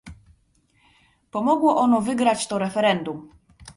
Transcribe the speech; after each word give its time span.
Pomogło 1.31 1.75
ono 1.77 2.01
wygrać 2.01 2.47
to 2.47 2.57
referendum 2.57 3.29